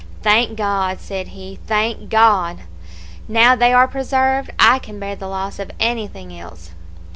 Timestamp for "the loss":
5.15-5.59